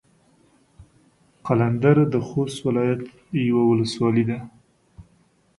[1.45, 3.01] قلندر د خوست ولايت
[3.49, 4.39] يوه ولسوالي ده.